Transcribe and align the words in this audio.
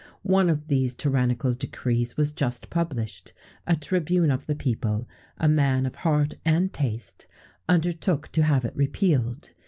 One 0.23 0.49
of 0.49 0.65
these 0.67 0.95
tyrannical 0.95 1.53
decrees 1.53 2.17
was 2.17 2.31
just 2.31 2.71
published; 2.71 3.33
a 3.67 3.75
tribune 3.75 4.31
of 4.31 4.47
the 4.47 4.55
people, 4.55 5.07
a 5.37 5.47
man 5.47 5.85
of 5.85 5.93
heart 5.97 6.33
and 6.43 6.73
taste, 6.73 7.27
undertook 7.69 8.29
to 8.31 8.41
have 8.41 8.65
it 8.65 8.75
repealed. 8.75 9.51